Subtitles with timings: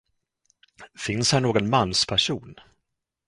[0.99, 2.55] Finns här någon mansperson?